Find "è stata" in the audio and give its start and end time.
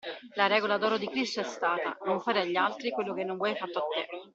1.41-1.95